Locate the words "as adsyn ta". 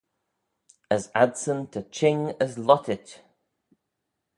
0.95-1.81